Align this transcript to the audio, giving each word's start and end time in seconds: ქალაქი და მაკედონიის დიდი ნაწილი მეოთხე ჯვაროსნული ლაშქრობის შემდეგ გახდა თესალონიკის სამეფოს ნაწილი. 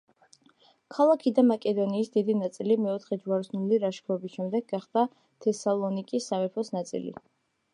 ქალაქი 0.93 1.31
და 1.39 1.41
მაკედონიის 1.49 2.09
დიდი 2.15 2.35
ნაწილი 2.39 2.77
მეოთხე 2.85 3.17
ჯვაროსნული 3.25 3.79
ლაშქრობის 3.83 4.33
შემდეგ 4.39 4.67
გახდა 4.73 5.05
თესალონიკის 5.47 6.31
სამეფოს 6.33 6.75
ნაწილი. 6.79 7.15